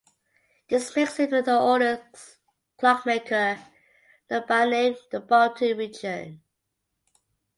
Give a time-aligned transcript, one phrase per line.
[0.67, 2.39] This makes him the oldest
[2.79, 3.59] clockmaker
[4.31, 6.41] known by name in the Baltic region.